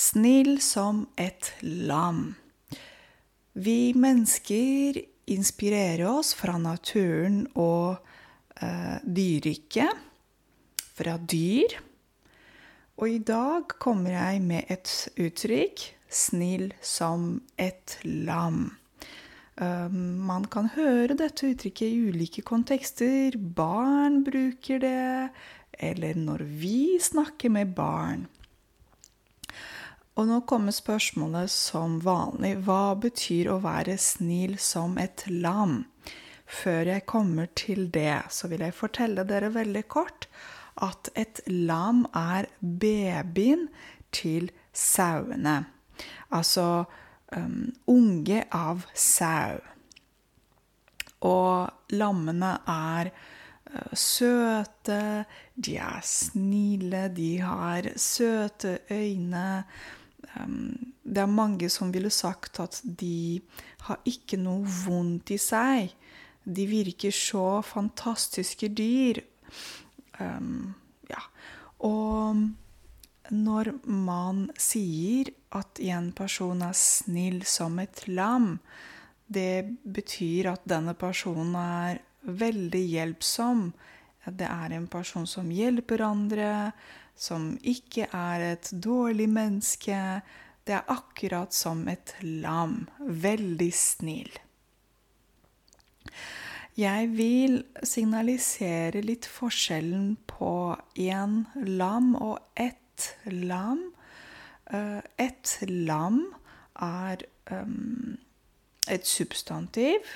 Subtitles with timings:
[0.00, 2.34] Snill som et lam.
[3.52, 4.96] Vi mennesker
[5.28, 7.98] inspirerer oss fra naturen og
[8.64, 9.92] eh, dyreriket,
[10.96, 11.76] fra dyr.
[12.96, 18.72] Og i dag kommer jeg med et uttrykk 'snill som et lam'.
[19.60, 23.36] Um, man kan høre dette uttrykket i ulike kontekster.
[23.36, 25.30] Barn bruker det,
[25.76, 28.28] eller når vi snakker med barn.
[30.20, 32.58] Og nå kommer spørsmålet som vanlig.
[32.66, 35.86] Hva betyr å være snill som et lam?
[36.44, 40.26] Før jeg kommer til det, så vil jeg fortelle dere veldig kort
[40.84, 43.68] at et lam er babyen
[44.12, 45.62] til sauene.
[46.36, 46.84] Altså
[47.32, 49.56] um, unge av sau.
[51.24, 55.24] Og lammene er uh, søte,
[55.56, 59.46] de er snille, de har søte øyne
[60.34, 63.40] det er mange som ville sagt at de
[63.86, 65.90] har ikke noe vondt i seg.
[66.44, 69.20] De virker så fantastiske dyr.
[70.20, 70.72] Um,
[71.10, 71.22] ja.
[71.86, 72.38] Og
[73.30, 78.56] når man sier at en person er snill som et lam,
[79.30, 83.70] det betyr at denne personen er veldig hjelpsom.
[84.26, 86.48] Det er en person som hjelper andre,
[87.20, 89.96] som ikke er et dårlig menneske.
[90.64, 92.86] Det er akkurat som et lam.
[93.00, 94.32] Veldig snill.
[96.80, 100.52] Jeg vil signalisere litt forskjellen på
[101.04, 103.90] en lam og ett lam.
[104.70, 106.22] Eh, et lam
[106.80, 108.16] er um,
[108.88, 110.14] et substantiv,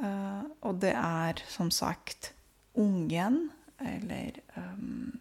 [0.00, 2.32] uh, og det er som sagt
[2.74, 5.19] ungen, eller um,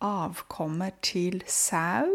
[0.00, 2.08] avkommer til sau.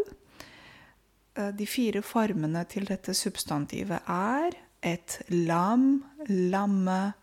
[1.36, 4.56] Eh, de fire formene til dette substantivet er
[4.86, 7.14] et lam, lamme,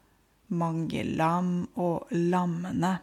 [0.48, 2.98] mange lam og lammene.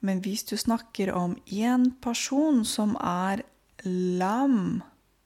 [0.00, 3.42] Men hvis du snakker om én person som er
[3.84, 4.82] lam,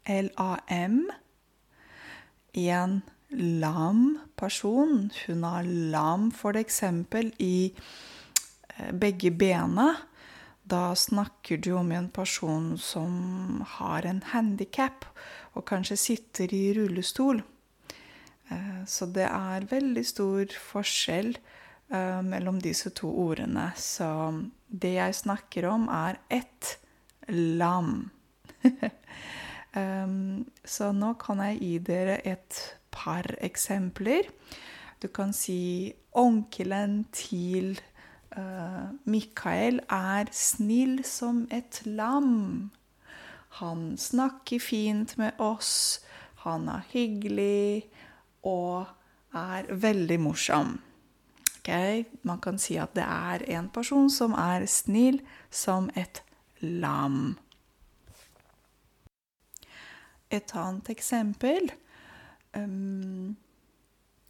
[0.06, 1.10] L-A-M,
[2.54, 7.72] en lam person, hun har lam eksempel i
[8.78, 9.94] eh, begge bena,
[10.70, 15.06] da snakker du om en person som har en handikap
[15.58, 17.42] og kanskje sitter i rullestol.
[18.50, 23.70] Eh, så det er veldig stor forskjell eh, mellom disse to ordene.
[23.76, 24.08] Så
[24.66, 26.76] det jeg snakker om, er ett
[27.28, 28.10] lam.
[29.78, 32.56] Ehm, så nå kan jeg gi dere et
[32.90, 34.26] par eksempler.
[34.98, 37.78] Du kan si onkelen til
[39.10, 42.70] Mikael er snill som et lam.
[43.58, 46.00] Han snakker fint med oss,
[46.46, 47.90] han er hyggelig
[48.46, 48.86] og
[49.36, 50.78] er veldig morsom.
[51.60, 52.04] Okay?
[52.22, 55.20] Man kan si at det er en person som er snill
[55.50, 56.22] som et
[56.62, 57.36] lam.
[60.30, 61.72] Et annet eksempel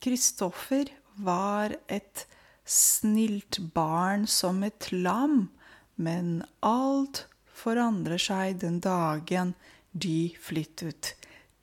[0.01, 2.27] Kristoffer um, var et
[2.71, 5.49] snilt barn som et lam,
[5.95, 9.55] men alt forandrer seg den dagen
[9.91, 11.15] de flyttet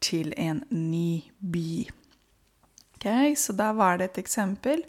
[0.03, 1.87] til en ny by.
[2.97, 4.83] Okay, så da var det et eksempel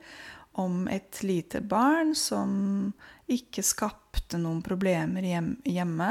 [0.58, 2.50] om et lite barn som
[3.30, 5.22] ikke skapte noen problemer
[5.62, 6.10] hjemme.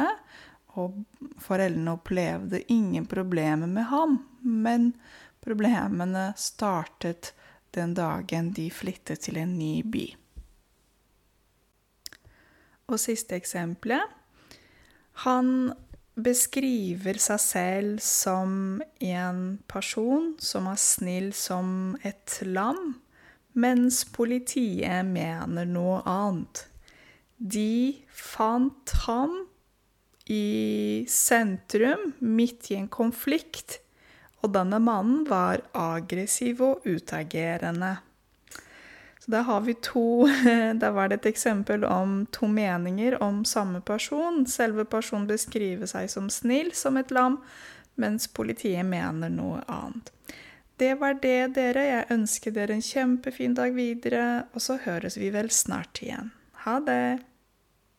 [0.78, 1.01] Og
[1.41, 4.91] foreldrene opplevde ingen problemer med ham, men
[5.44, 7.34] problemene startet
[7.76, 10.06] den dagen de flyttet til en ny by.
[12.88, 14.04] Og siste eksempelet.
[15.26, 15.74] Han
[16.18, 22.98] beskriver seg selv som en person som er snill som et lam,
[23.58, 26.64] mens politiet mener noe annet.
[27.38, 29.36] De fant ham
[30.30, 33.80] i sentrum, midt i en konflikt
[34.44, 37.98] og denne mannen var aggressiv og utagerende.
[39.19, 40.28] Så da har vi to
[40.81, 44.45] Da var det et eksempel om to meninger om samme person.
[44.48, 47.42] Selve personen beskriver seg som snill som et lam,
[47.95, 50.13] mens politiet mener noe annet.
[50.78, 51.84] Det var det, dere.
[51.89, 56.30] Jeg ønsker dere en kjempefin dag videre, og så høres vi vel snart igjen.
[56.68, 57.18] Ha det!